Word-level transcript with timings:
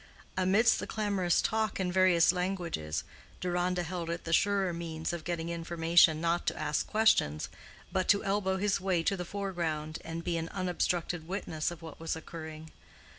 Amidst 0.35 0.79
the 0.79 0.87
clamorous 0.87 1.43
talk 1.43 1.79
in 1.79 1.91
various 1.91 2.31
languages, 2.33 3.03
Deronda 3.39 3.83
held 3.83 4.09
it 4.09 4.23
the 4.23 4.33
surer 4.33 4.73
means 4.73 5.13
of 5.13 5.23
getting 5.23 5.49
information 5.49 6.19
not 6.19 6.47
to 6.47 6.57
ask 6.57 6.87
questions, 6.87 7.49
but 7.91 8.07
to 8.07 8.23
elbow 8.23 8.57
his 8.57 8.81
way 8.81 9.03
to 9.03 9.15
the 9.15 9.25
foreground 9.25 9.99
and 10.03 10.23
be 10.23 10.37
an 10.37 10.49
unobstructed 10.49 11.27
witness 11.27 11.69
of 11.69 11.83
what 11.83 11.99
was 11.99 12.15
occurring. 12.15 12.71